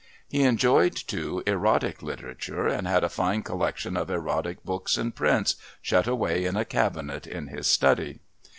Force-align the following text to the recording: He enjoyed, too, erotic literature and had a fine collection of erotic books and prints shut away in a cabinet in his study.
He 0.27 0.41
enjoyed, 0.41 0.95
too, 0.95 1.43
erotic 1.45 2.01
literature 2.01 2.65
and 2.67 2.87
had 2.87 3.03
a 3.03 3.07
fine 3.07 3.43
collection 3.43 3.95
of 3.95 4.09
erotic 4.09 4.63
books 4.63 4.97
and 4.97 5.13
prints 5.15 5.57
shut 5.79 6.07
away 6.07 6.43
in 6.45 6.57
a 6.57 6.65
cabinet 6.65 7.27
in 7.27 7.49
his 7.49 7.67
study. 7.67 8.19